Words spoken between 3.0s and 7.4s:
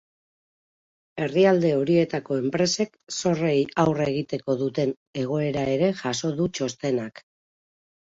zorrei aurre egiteko duten egoera ere jaso du txostenak.